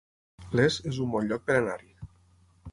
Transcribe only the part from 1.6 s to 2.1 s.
anar-hi